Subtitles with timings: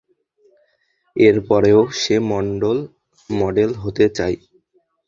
[1.15, 2.15] এরপরেও, সে
[3.29, 4.37] মডেল হতে চায়।